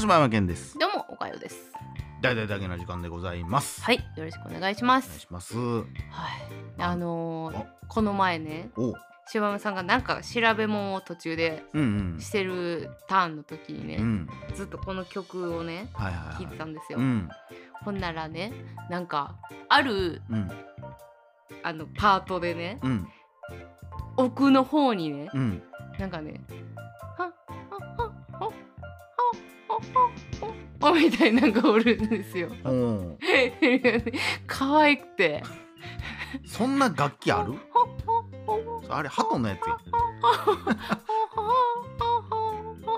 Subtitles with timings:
[0.00, 0.78] も柴山健です。
[0.78, 1.72] どうもおかよです。
[2.22, 3.82] 大々だけな時間でございます。
[3.82, 5.58] はいよろしくお願いしまお願いすします。
[5.58, 5.84] はい。
[6.78, 8.94] あのーこの前ねお。
[9.26, 12.20] 柴山さんがなんか調べ物を途中でうんうん。
[12.20, 14.28] してるターンの時にね、うん。
[14.54, 16.44] ずっとこの曲をねはいはい聴い。
[16.46, 17.28] はいてたんですよ、うん。
[17.84, 18.52] ほんならね
[18.88, 19.36] なんか
[19.68, 20.50] あるうん。
[21.62, 23.08] あのパートでねうん。
[24.16, 25.62] 奥の方にねうん。
[25.98, 26.40] なんかね
[30.80, 32.48] 「はっは」みたいなのがおるんですよ。
[32.64, 34.12] おー
[34.46, 35.42] 可愛くて。
[36.46, 37.54] そんな楽器ある？
[38.88, 39.76] あれハトのやつや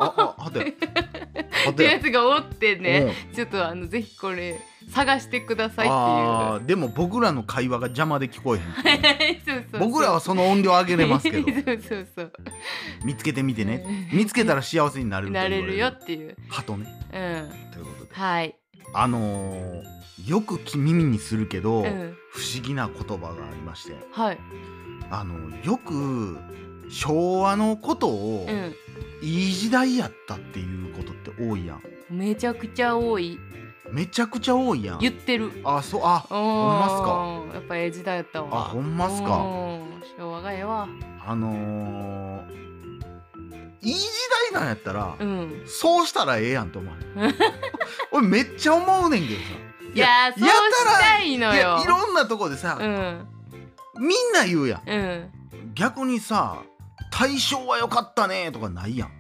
[0.01, 0.67] ああハトや
[1.65, 4.59] ハってやつがおってねちょっとあのぜひこれ
[4.93, 9.41] 探してくださいあってーでも僕らの会話が邪魔で聞こえへんいう。
[9.45, 11.49] そうそう僕らはその音量上げれますけど。
[11.49, 12.33] そうそうそう。
[13.05, 14.09] 見つけてみてね。
[14.13, 16.37] 見つけたら幸せになれるなれるよっていう。
[16.49, 16.87] ハトね。
[17.13, 17.73] うん。
[17.73, 18.11] ということで。
[18.13, 18.55] はい。
[18.95, 22.17] あのーよく耳にするけど、うん。
[22.31, 23.97] 不思議な言葉がありまして。
[24.13, 24.39] はい。
[25.11, 26.39] あのよく
[26.89, 28.75] 昭和のことを、うん。
[29.23, 31.83] いい時代やったっていうことって多いやん。
[32.11, 33.39] めちゃくちゃ多い
[33.91, 34.99] めちゃくちゃ多いやん。
[35.01, 35.51] 言ってる。
[35.65, 37.55] あそうあほんまっすか。
[37.55, 38.49] やっぱええ時代やったわ。
[38.53, 39.37] あほんまっすか。
[39.37, 40.89] うん昭和がええわ。
[41.27, 42.45] あのー、
[43.83, 44.07] いい時
[44.53, 45.63] 代なんやったら、うん。
[45.67, 46.95] そうしたらええやんと思う
[48.13, 49.47] 俺めっちゃ思うねんけどさ。
[49.95, 53.27] いやーそうしたいのいやよいろんなとこでさ、うん。
[54.01, 54.91] みんな言うやん。
[54.91, 55.31] うん。
[55.75, 56.63] 逆にさ
[57.11, 59.11] 大正は良かったねとかないやん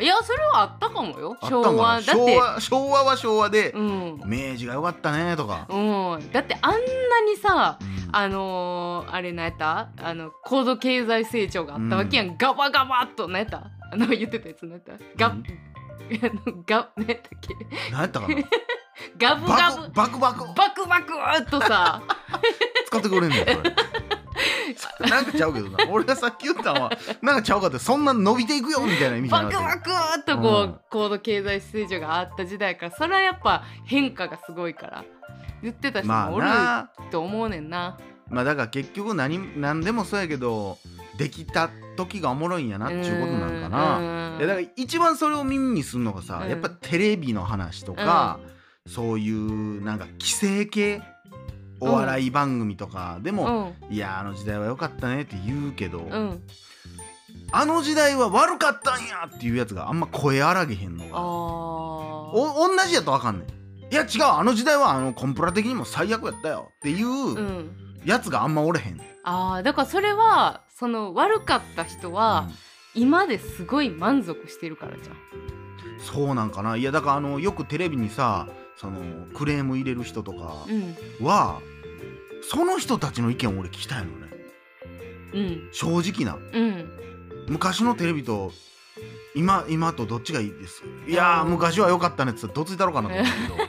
[0.00, 1.36] いやそれはあったかもよ。
[1.42, 2.00] 昭和。
[2.00, 4.20] だって昭和昭和は昭和で、うん。
[4.26, 5.76] 明治が良かったねとか、う
[6.18, 6.32] ん。
[6.32, 8.08] だってあんなにさうん。
[8.16, 9.88] あのー、あれ何やった？
[10.02, 13.70] あの高度経済成長があったわけやん、ガバガバっと何やった？
[13.92, 14.92] あの言ってたやつ何やった？
[15.16, 15.44] ガうん。
[16.66, 17.54] ガ何やったっけ？
[17.92, 18.34] 何やったかな？
[19.16, 19.88] ガブガブ。
[19.92, 20.40] バクバク。
[20.54, 21.12] バクバク
[21.42, 22.02] っとさ。
[22.86, 23.54] 使ってくれんねんそれ
[25.00, 26.92] なんかちゃうけどな俺がさっき言ったのは
[27.22, 35.04] なんかちゃうかってそんな伸びていくよみたいな意味じゃバクバクーっとこう、うん高度経済成長があった時代からそれはやっぱ変化がすごいから
[35.62, 37.98] 言ってた人まあもおるなと思うねんな。
[38.30, 40.78] まあだから結局何何でもそうやけど
[41.18, 44.00] できた時がおもろいんやなっていうことなんかな。
[44.00, 48.38] ないやだから一番それを耳にするのがさ、うんやっぱテレビの話とか、
[48.86, 51.02] そういうなんか規制系
[51.80, 53.18] お笑い番組とか。
[53.22, 53.94] でも、うん。
[53.94, 56.42] いやあの時代は良かったねって言うけど、うん。
[57.52, 61.20] あの時代は悪かったんやっていうやつがあんま声荒げへんのあがー。
[61.20, 63.92] お同じやとわかんねん。
[63.92, 67.70] いや違うあの時代はあのコンプラ的にも最悪やったよっていううん。
[68.04, 69.62] やつがあんまおれへん、あー。
[69.62, 72.48] だからそれはその悪かった人は、
[72.94, 75.16] 今ですごい満足してるからじゃん。
[75.16, 76.00] うん。
[76.00, 76.76] そうなんかな。
[76.76, 78.46] いやだからあのよくテレビにさ
[78.78, 79.00] その
[79.34, 81.26] クレーム入れる人とかうん。
[81.26, 81.60] は、
[82.42, 84.28] その人たちの意見を俺聞きたいのね。
[85.34, 85.68] うん。
[85.72, 86.38] 正直な。
[86.52, 86.88] うん。
[87.48, 88.52] 昔のテレビと
[89.34, 90.82] 今今とどっちがいいです？
[91.06, 93.67] いや昔は良かったねっつったらどついたろうかなと思うけど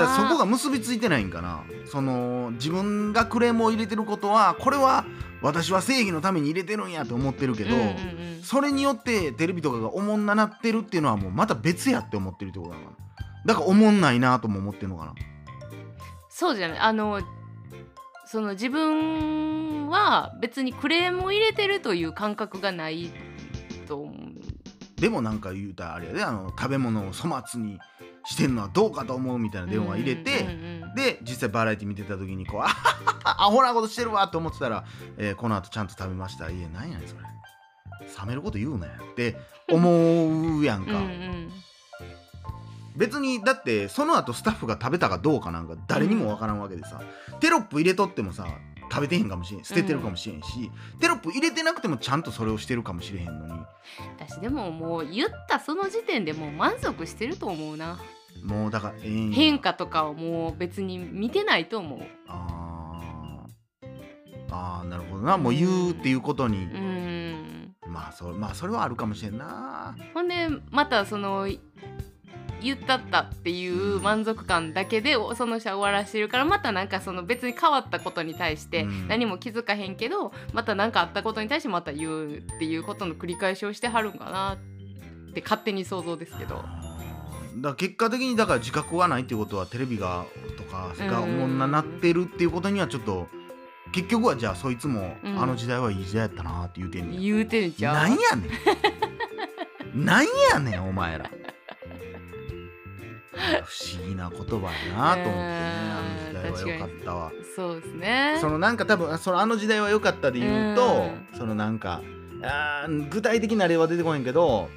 [0.00, 1.64] だなからそこが結びついてないんかな。
[1.86, 5.04] その自分がクレームを入れてることはこれは
[5.42, 7.90] 私は正義のために入れてるんやと思ってるけど、うんうんう
[8.40, 8.42] ん。
[8.42, 12.84] それによってテレビとかがおもんななってるっていうのはもうまた別やって思ってるってことなの。
[12.84, 12.96] かな
[13.46, 15.14] だからおもんないなとも思ってるのかな。
[16.28, 17.20] そうじゃないあの
[18.26, 23.10] その自分は別にクレームを入れてるという感覚がない
[23.88, 25.00] と思う。
[25.00, 27.78] でもなんか言うたらあれやであの食べ物を粗末に
[28.24, 30.46] してんのはどうかと思うみたいな電話入れて、
[30.94, 34.84] で実際バラエティ見てた時にこう「あはははアホなことしてるわ」って思ってたら、
[35.16, 37.22] えーこの後ちゃんと食べました」「いや何やねんそれ。
[38.22, 39.36] 冷めること言うなや」って
[39.70, 41.50] 思うやんか、うんうん。
[42.96, 47.00] 別にだってその後スタッフが食べたかどうかなんか誰にもわからんわけでさ、
[47.40, 48.46] テロップ入れとってもさ
[48.90, 49.64] 食べてへんかもしれん。
[49.64, 50.70] 捨ててるかもしれんし、
[51.00, 53.52] テロップ入れてなくてもちゃんとそれをしてるかもしれへんのに。
[54.18, 57.98] 私でももう言ったその時点でもう満足してると思うな、
[58.44, 59.36] もうだからええんや。
[59.36, 62.00] 変化とかはもう別に見てないと思う。
[62.26, 63.90] あー。
[64.52, 65.38] あーなるほどな。
[65.38, 67.76] もう言うっていうことに、うん。
[67.86, 69.96] まあそまあそれはあるかもしれんな。
[70.12, 71.48] ほんでまたその
[72.62, 79.08] 言ったったっていう満足感だけでおその人は終わらしてるからまたなんかその別に変わったことに対してうん。
[79.08, 84.58] 何も気づかへんけどまた何かあったことに対してまた言うっていうことの繰り返しをしてはるんかな
[85.30, 86.64] って勝手に想像ですけど。
[87.56, 90.24] だ結果的にだから自覚がないっていうことはテレビが
[90.56, 93.26] とかがうんおもんななってるっていうことにはちょっと
[93.92, 95.42] 結局はじゃあそいつも、うん。
[95.42, 97.20] あの時代はいい時代やったなって言うてんねん。
[97.20, 98.48] 言うてんじゃんなんやね
[100.02, 100.04] ん。
[100.04, 101.30] なんやねんお前ら
[103.64, 107.32] 不思議な言葉やなと思ってねあの時代は良かったわ。
[107.56, 108.38] そうですね。
[108.40, 112.00] そのなんか多分そのあの時代は良かったで言うとうそのなんか
[112.42, 114.68] あー具体的な例は出てこないけど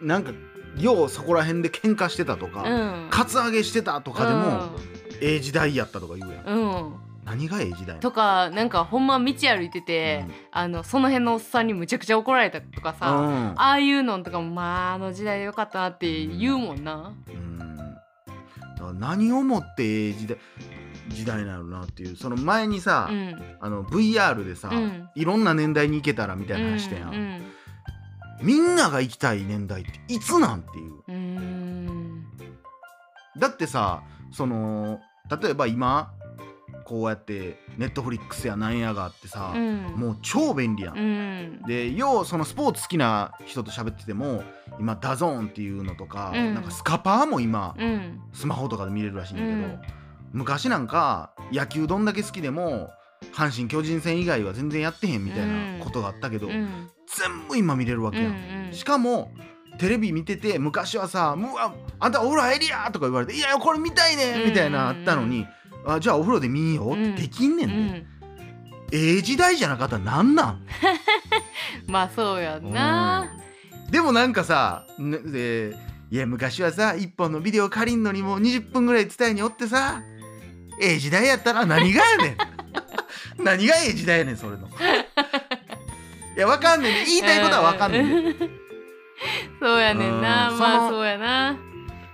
[0.00, 0.32] なんか
[0.76, 3.10] ようそこら辺で喧嘩してたとか、うん。
[3.10, 4.70] カツアゲしてたとかでも、
[5.20, 6.44] ええ時代やったとか言うやん。
[6.44, 6.94] うん、うん
[7.24, 13.60] 何がええ時代とかなんかほんま道歩いてて、あのその辺のおっさんにむちゃくちゃ怒られたとかさ、うん。
[13.60, 17.12] ああいうのとかもまああの時代でよかったなって言うもんな。
[17.28, 17.37] うんだ
[18.92, 20.38] 何をもってええ時代
[21.08, 22.16] 時代なのなっていう。
[22.16, 23.42] その前にさ、うん。
[23.60, 25.08] あの VR でさ、うん。
[25.14, 27.42] いろんな年代に行けたらみたいな話してやん、うん
[28.40, 30.98] みんなが行きたい年代っていつなんていう。
[33.38, 34.02] だってさ
[34.32, 35.00] その
[35.42, 36.12] 例えば今
[36.88, 39.82] こうやって Netflix やなんやがあってさ、うん。
[39.94, 41.62] もう超便利やん、うん。
[41.66, 44.42] でようそのスポーツ好きな人と喋ってても
[44.80, 46.54] 今 DAZN っていうのとか、うん。
[46.54, 48.20] なんかスカパーも今うん。
[48.32, 49.80] スマホとかで見れるらしいんだけど、うん。
[50.32, 52.90] 昔なんか野球どんだけ好きでも
[53.34, 56.88] 阪神・巨人戦以外は全然やってへんみたいなことがあったけど、うん。
[57.06, 58.34] 全部今見れるわけやん、う
[58.70, 59.30] んしかも
[59.78, 65.46] テレビ見てて昔はさ「うわあんたお風呂入りや!」とか言われて「いやこれ見たいね!」みたいなあったのに、
[65.94, 68.06] あじゃあお風呂で見ようってできんねんで、うん。
[68.92, 70.66] ええ時代じゃなかったらなんなん？
[71.86, 73.30] まあそうやんな。
[73.90, 75.74] でもなんかさ、ねで
[76.10, 80.02] いや昔はさ一本のビデオ借りんのにもう20分ぐらい伝えにおってさ
[80.80, 82.36] ええ時代やったら何がやねん。
[83.44, 84.68] 何がええ時代やねんそれの。
[84.68, 88.50] いやわかんねんね言いたいことはわかんねんねうん
[89.60, 90.50] そうやねんな。
[90.58, 91.56] まあそうやな。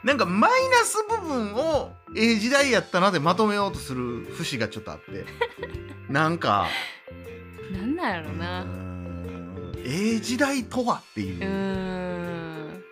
[0.05, 5.25] なんかマイナス部分をええ時代やったなでまとめようとする節がちょっとあって
[6.13, 6.69] なんか
[7.73, 8.67] なんなんやろうな。
[9.87, 12.83] ええ時代とはっていううーん。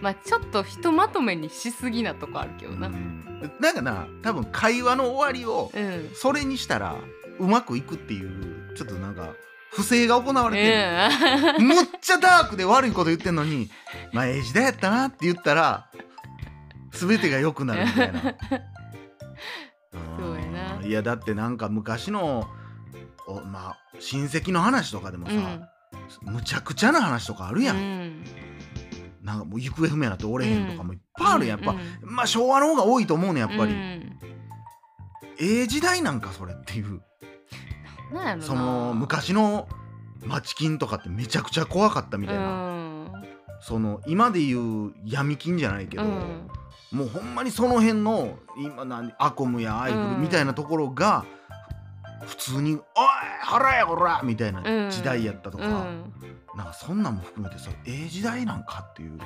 [0.00, 2.88] まあちょっとひとまとめにしすぎなとこあるけどな。
[2.88, 2.96] ううん。
[2.96, 6.10] んなんかな多分会話の終わりをうん。
[6.14, 6.96] それにしたら
[7.38, 9.30] うまくいくっていうちょっとなんか
[9.70, 13.70] 不正が行われてる、むっちゃダークで悪いこと言ってんのに
[14.12, 15.86] 「まあええ時代やったな」って言ったら
[16.92, 18.20] 全てが良くなるみたいな。
[20.18, 20.86] そうやな。
[20.86, 22.48] いやだってなんか昔の
[23.26, 25.32] おまあ親戚の話とかでもさ、
[26.22, 28.24] むちゃくちゃな話とかあるやん、うん。
[29.22, 34.18] なんかもう行方不明になっておれへんとかもいっぱいあるやっぱ、うんまあ昭和の方が多いと思うねんやっぱり、うん。
[35.40, 37.00] ええ時代なんかそれっていう。
[38.40, 39.68] その昔の
[40.26, 43.12] 町金とかってめちゃくちゃ怖かったみたいな、うん。
[43.60, 46.48] その今で言う闇金じゃないけど、うん
[46.92, 51.24] もうほんまにその辺の今何アコムやアイフルみたいなところが、
[52.26, 52.80] 普通に「おい
[53.44, 56.12] 払えこら!」みたいな時代やったとか、うん。
[56.54, 59.18] なんかそんなんも含めてさええ時代なんかっていう。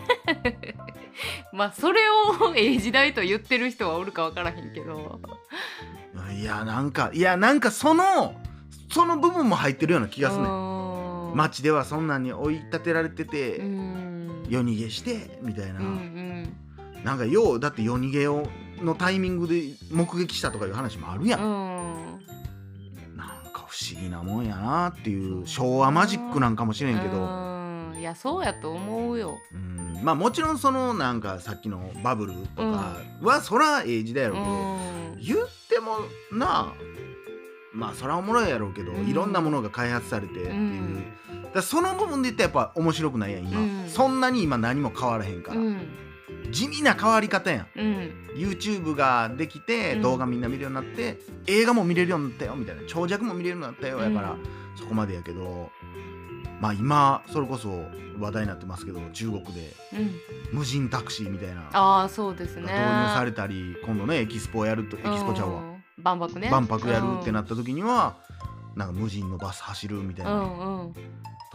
[1.53, 5.21] まあそれを ええ時代と言ってる人はおるか分からへんけど。
[6.33, 8.35] いやなんかいやなんかその
[8.91, 10.53] その部分も入ってるような気がするねん。
[10.53, 11.37] うん。
[11.37, 14.47] 街ではそんなんに追い立てられてて、うん。
[14.49, 16.57] 夜逃げしてみたいな、うんうん
[17.07, 18.49] なんかようだって夜逃げを
[18.83, 19.63] のタイミングで
[19.93, 23.17] 目撃したとかいう話もあるやん、うん。
[23.17, 27.97] なんか不思議なもんやなっていう昭和マジックなんかもしれんけど、うん。
[27.97, 29.39] いやそうやと思うよ。
[29.55, 30.01] うん。
[30.03, 35.21] まあもちろんそのなんかさっきのバブルとかはそらええ時代やろうけど、うん。
[35.21, 35.99] 言っても
[36.37, 36.75] なあ
[37.73, 39.07] まあそらおもろいやろうけど、うん。
[39.07, 41.05] いろんなものが開発されてっていう、うん。
[41.55, 43.89] だその部分で言ったらやっぱ面白くないやん今、うん。
[43.89, 45.89] そんなに今何も変わらへんから、うん
[46.51, 47.67] 地味な変わり方やん。
[47.77, 48.13] うん。
[48.37, 50.03] YouTube ができてうん。
[50.03, 54.39] 動画みんな見るようになって、映画も見れるようになったよみたいな長尺も見れるようになったよやから、うん。
[54.77, 55.71] そこまでやけど
[56.61, 57.85] まあ今それこそ
[58.19, 59.75] 話題になってますけど中国で
[60.53, 60.59] うん。
[60.59, 62.63] 無人タクシーみたいなのがああそうですね。
[62.63, 66.51] 導入されたり、今度ねエキスポやるとエキスポちゃうわ、ん万博ね。
[66.51, 68.17] 万博やるってなっった時には、
[68.75, 70.93] なんか無人のバス走るみたいな、うんうん。
[70.93, 71.01] と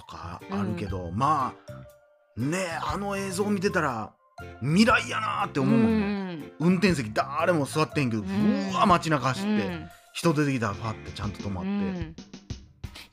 [0.07, 4.13] かあるけど、まあねえあの映像見てたら
[4.61, 9.89] 未来やなって思うもんね、運転席誰も座ってんけど、ううんわ街中走って、うん。
[10.13, 12.15] 人出てきたらパッてちゃんと止まって、うん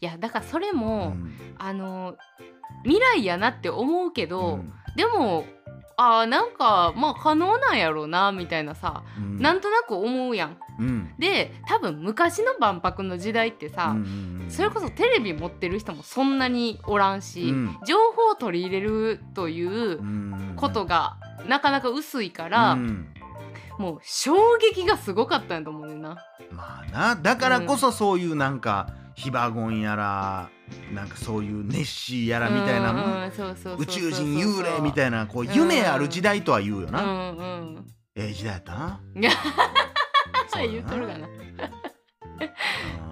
[0.00, 1.33] いやだからそれうも、ん。
[1.59, 2.17] あの
[2.85, 4.73] 未来やなって思うけど、うん。
[4.97, 5.45] でも
[5.97, 9.38] あーなんかまあ可能なんやろうなみたいなさ、うん。
[9.40, 10.57] なんとなく思うやん。
[10.78, 11.14] うん。
[11.19, 17.76] で多分昔の万博の時代ってさ、うんうんうんそれこそテレビ持ってる人もそんなにおらんし、うん。
[17.87, 20.52] 情報を取り入れるといううん。
[20.57, 23.09] ことがなかなか薄いから、うん。
[23.78, 26.17] もう衝撃がすごかったんやと思うねんな。
[26.50, 30.48] まあなだからこそそういうなんかヒバゴンやら
[30.94, 33.26] なんかそういうネッシーやらみたいな
[33.76, 38.72] 宇宙人幽霊みいたいなこううん夢ある時代とは言うよな、うんうんええ時代やった？
[38.75, 39.00] な
[40.70, 41.28] 言うとるがな。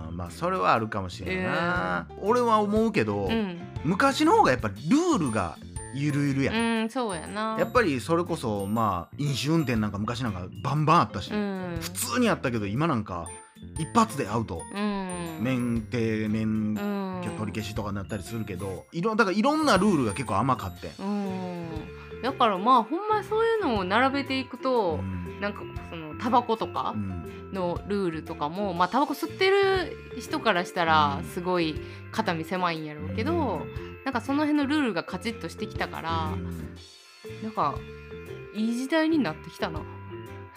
[0.08, 0.16] うん。
[0.16, 3.58] まあそれはあるかもしれんな、俺は思うけど、うん。
[3.84, 5.56] 昔の方がやっぱルールが
[5.94, 7.56] ゆるゆるやん、うんそうやな。
[7.58, 11.78] やっぱりそれこそまあ飲酒運転なんか昔なんかバンバンあったし、うん。
[11.80, 13.26] 普通にあったけど今なんか
[13.78, 15.05] 一発でアウト、うん
[15.40, 21.10] 免停免うん許取り消しとかになったりするけどいろだからいろんなルールが結構甘かってん、う
[22.18, 22.22] ん。
[22.22, 25.40] だからまあほんまそういうのを並べていくと、うん。
[25.40, 27.52] なんかそのタバコとかうん。
[27.52, 31.80] のルールとかもまあタバコ吸ってる人からしたらすごい
[32.10, 33.62] 肩身狭いんやろうけど、
[34.04, 36.76] なんかその辺のルールがカチッとしてきたから、うん。
[37.42, 37.76] なんか
[38.54, 39.80] いい時代になってきたな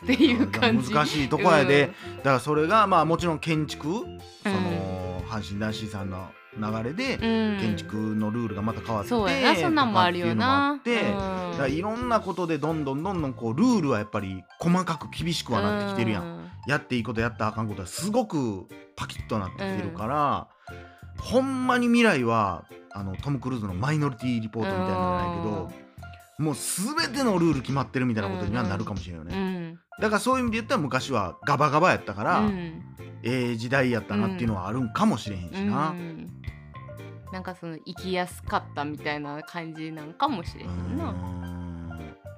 [0.04, 0.94] っていう感じ。
[0.94, 2.18] 難しいとこやで、うん。
[2.18, 7.60] だからそれがまあもちろん建築その、阪神男子さんの流れで、うん。
[7.60, 9.56] 建築のルールがまた変わってそうやな。
[9.60, 10.78] そんなんもあるよな。
[10.80, 16.50] っていうのもあって、だからいろんなことでどんどんどんどんこうルールはやっぱり細かく厳しくはなってきてるやん、ん。
[16.68, 20.48] やっていいことやったらあかんことはすごくパキッとなってきてるから、
[21.20, 25.90] ほんまに未来はあのトム・クルーズの「マイノリティ・リポート」みたいなのじゃないけど、
[26.40, 32.84] もう全てのルール決まってるみたいなことにはなるかもしれないようね、んだからそういう意味で言ったら昔はガバガバやったから、うん。
[33.22, 36.28] ええ時代やったなっていうのはあるんかもしれへんしな、うん。
[37.34, 41.14] なんかその生きやすかったみたいな感じなんかもしれへんな。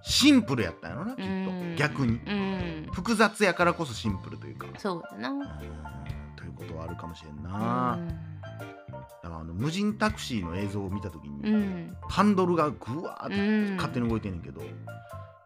[0.03, 1.75] シンプルやったんやろなきっと、うん。
[1.77, 2.19] 逆に。
[2.25, 4.65] うん、複雑やからこそシンプルというか。
[4.79, 5.59] そうだな。
[6.35, 7.99] ということはあるかもしれんな、
[9.21, 14.61] だからあの無人タクシーの映像を見た時に、うん、ハンドルがぐわーってうん、勝手に動いてんねんけど、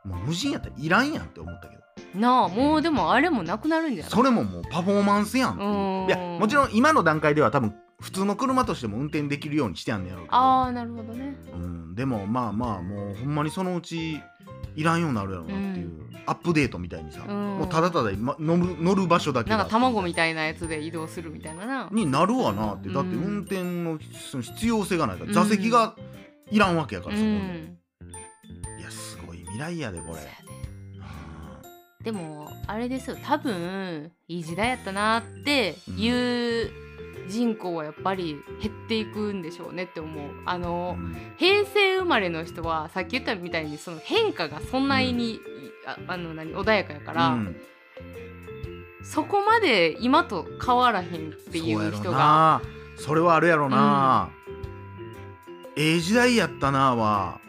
[0.05, 1.81] もう無人やったらいらんやんって思ったけど。
[2.19, 4.11] なあもうでもあれもなくなるんじゃない？
[4.11, 10.35] それももうパフォーマンスやんっていいやもちろん今の段階では多分普通の車としても運転できるようにしてやんねやろうけど。
[10.37, 11.35] ああなるほどね。
[11.53, 14.21] うん、でもまあまあもうほんまにそのうち
[14.75, 15.91] いらんようになるやろうなっていう、う
[16.25, 17.57] アップデートみたいにさ、うん。
[17.59, 21.89] もうただただ、ま、乗る乗る場所だけだなんか卵みいたいなやつで移動するみたいなな。
[21.91, 22.89] になるわなって。
[22.89, 23.23] だってうん。
[23.23, 25.95] 運転の必要性がないから、うん座席が
[26.51, 27.75] いらんわけやから、うそこに
[29.55, 30.15] 未来やでこれ。
[30.15, 30.45] ね
[32.03, 33.17] でもあれですよ。
[33.23, 36.09] 多分いい時代やったなってい
[36.63, 36.69] う
[37.27, 40.29] 人口はやっぱり減っていくんでしょうねって思う。
[40.45, 41.15] あうの、ん。
[41.37, 45.39] 平成生まれの人はさっき言ったみたいにその変化がそんなに、
[45.87, 47.55] ああの何穏やかやから、うん。
[49.03, 52.61] そこまで今と変わらへんっていそう人がな。
[52.97, 54.29] それはあるやろな、
[55.75, 57.39] ええ時代やったなは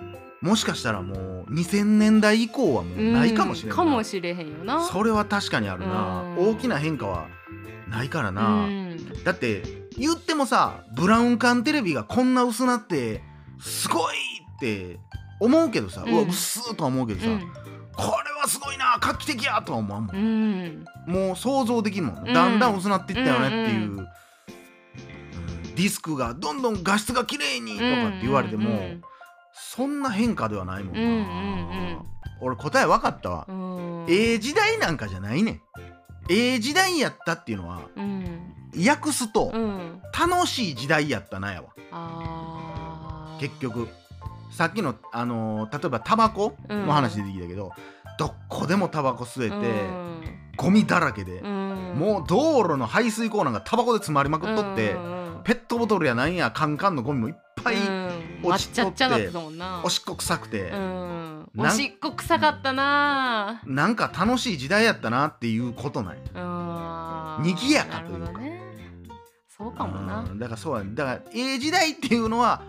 [0.41, 3.75] もしかしたらもう2000年代以降はもうないかもしれな。
[3.75, 4.83] い、うんかもしれへんよな。
[4.85, 6.51] それは確かにあるな、うん。
[6.51, 7.29] 大きな変化は
[7.89, 8.97] ないからうな、ん。
[9.25, 9.63] だって
[9.97, 13.23] 言ってもさブラウン管テレビがこんな薄なって
[13.61, 14.15] すごい
[14.57, 14.99] って
[15.41, 17.41] 思うけどさ、ううんわ薄ーとは思うけどさ、うん。
[17.41, 17.47] こ
[18.03, 20.85] れはすごいな画期的やとは思わんもん、うん。
[21.07, 22.33] もう想像できるもん、うん。
[22.33, 23.97] だんだん薄なっていったよねっていう、
[25.77, 29.03] ディスクがどんどん画質が綺麗にとかって言われても、うん
[29.77, 31.99] そんな変化ではないもんな、うんうん
[32.39, 34.05] 俺答え分かったわ、うん。
[34.05, 35.61] うんええ時代なんかじゃないねん。
[36.29, 38.53] ええ時代やったっていうのはうん。
[38.77, 40.03] 訳すとうん。
[40.19, 43.37] 楽しい時代やったなやわ。
[43.41, 43.89] 結局。
[44.51, 47.73] さっきの、あのー例えばタバコの話出てきたけど、
[48.19, 49.57] どっこでもタバコ吸えて、
[50.57, 51.95] ゴミだらけで、うん。
[51.99, 57.77] もう道路の排水溝なんかタバコで詰まりまくっとって、うんうんペットボトルやなんやカンカンのゴミもいっぱい、
[58.49, 61.51] 抹茶っちゃだったもんなおしっこ臭くて、うん。
[61.59, 63.63] おしっこ臭かったな。
[63.65, 66.17] なんか楽しい時代やったなっていうことなん
[67.43, 68.41] 賑やかというか。
[68.41, 68.63] ね。
[69.49, 70.21] そうかもな。
[70.21, 70.39] うん。
[70.39, 72.63] だからそうやだからええ時代っていうのは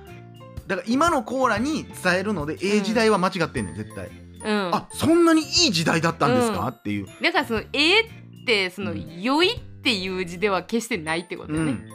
[0.67, 4.09] だから今のコーラに伝えるのでええ時代は間違ってんねん絶対、
[4.43, 4.75] うん。
[4.75, 6.67] あそんなにいい時代だったんですか、うん。
[6.67, 8.05] っていう、だからその「え」っ
[8.45, 11.59] てそのうん「良い」っていう字では決してないってことね。
[11.59, 11.89] うん、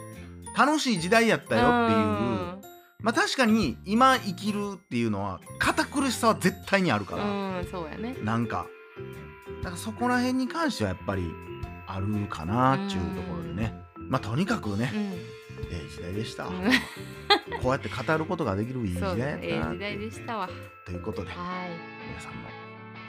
[0.57, 2.62] 楽しい時代やったよっていう
[3.03, 8.15] まあ確かに今生きるっていうのは堅苦しさは絶対にあるから、うん、うん、そうやね。
[8.23, 8.65] なんか。
[9.61, 11.23] だからそこら辺に関してはやっぱり
[11.85, 13.73] あるかなっていうところでね、
[14.09, 15.15] まあとにかくね、うん、え
[15.71, 16.47] え時代でした、う
[17.61, 20.49] こうやって語ることができるいい時代やったな時代でしたわ。
[20.85, 21.37] ということではい。
[22.07, 22.49] 皆さんも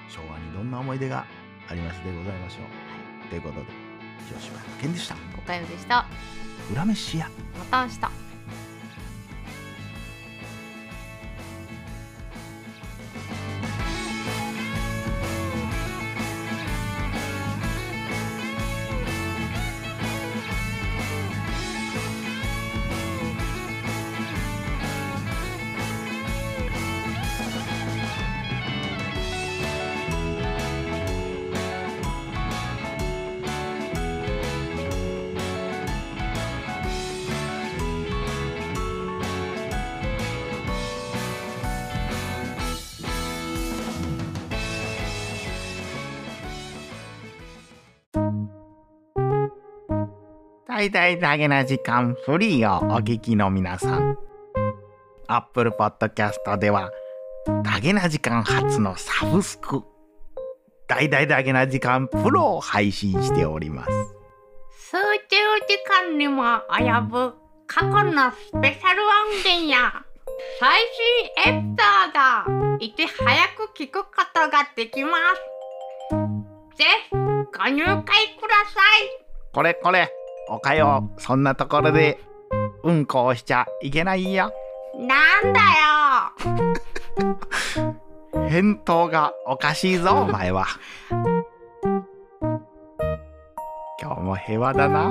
[0.09, 1.25] 昭和にどんな思い出が
[1.69, 2.63] ありますでございましょ
[3.27, 3.29] う。
[3.29, 3.67] ということで
[4.27, 5.17] 広島健でした。
[5.39, 6.05] おかよでした。
[6.73, 7.31] 裏飯屋。
[7.59, 8.34] また明日。
[50.75, 54.19] 大々だけな時間フリーをお聞きの皆さん。
[55.29, 56.91] Apple Podcast では、
[57.63, 59.85] だけな時間初のサブスク、
[60.89, 63.91] 大々だけな時間プロを配信しております。
[64.91, 65.37] 数十
[65.69, 67.35] 時間にも及ぶ
[67.69, 70.05] 過去のスペシャル音源や
[70.59, 70.81] 最
[71.47, 75.11] 新エピソードいち早く聞くことができま
[76.11, 76.77] す。
[76.77, 78.09] ぜひご入会くだ
[78.67, 79.25] さい。
[79.53, 80.11] これこれ、
[80.49, 82.21] おかよ、そんなところで、
[82.83, 84.53] うんこをしちゃいけないよ。
[84.99, 85.65] なんだよ。
[88.49, 90.67] 返答がおかしいぞ、 お前は。
[94.01, 95.09] 今日も平和だな。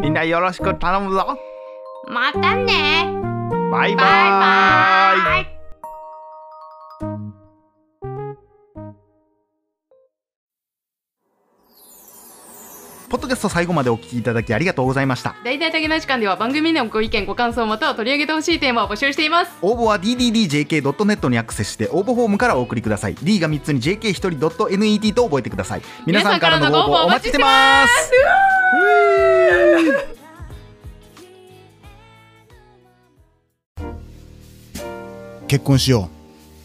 [0.00, 1.38] みんなよろしく頼むぞ。
[2.08, 3.06] またね。
[3.70, 4.04] バイバイ。
[4.04, 5.57] バイバ
[13.08, 15.34] ポッドキャスト最後までお聞きいただきありがとうございました。
[15.42, 23.14] 大々的な時間では番組のご意見ご感想または取り上げてほしいテーマを募集しています応募は dddjk.net にアクセスして応募フォームからお送りください。
[23.14, 25.82] D が3つに JK1 人 .net と覚えてください。
[26.04, 28.12] 皆さんからのご応募お待ちしてます。
[35.46, 36.10] 結婚しよ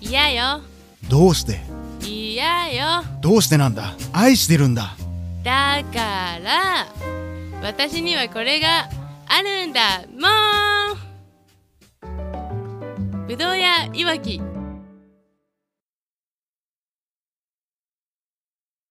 [0.01, 0.61] 嫌よ
[1.07, 1.61] うどうして？
[2.05, 3.93] 嫌よどうしてなんだ？
[4.11, 4.97] 愛してるんだ
[5.43, 6.87] だから
[7.61, 8.89] 私にはこれが
[9.27, 10.03] あるんだ。
[10.07, 10.27] も
[13.25, 14.52] んぶどうやいわき。